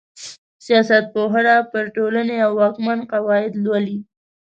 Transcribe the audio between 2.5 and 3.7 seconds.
واکمن قواعد